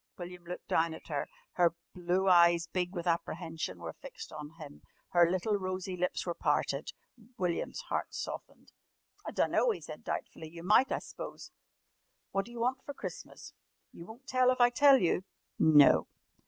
[0.17, 1.27] William looked down at her.
[1.51, 6.33] Her blue eyes, big with apprehension, were fixed on him, her little rosy lips were
[6.33, 6.89] parted.
[7.37, 8.71] William's heart softened.
[9.27, 10.49] "I dunno," he said doubtfully.
[10.49, 11.51] "You might, I s'pose.
[12.31, 13.53] What d'you want for Christmas?"
[13.93, 15.23] "You won't tell if I tell you?"
[15.59, 16.07] "No."